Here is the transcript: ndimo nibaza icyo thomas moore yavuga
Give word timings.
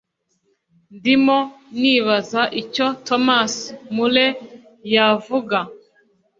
ndimo 0.95 1.37
nibaza 1.79 2.41
icyo 2.61 2.85
thomas 3.07 3.53
moore 3.95 4.25
yavuga 4.93 5.57